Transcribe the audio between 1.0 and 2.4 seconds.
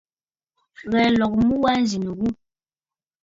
nlɔgə mu wa nzì nɨ ghu.